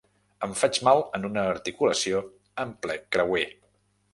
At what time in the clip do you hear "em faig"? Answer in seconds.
0.45-0.77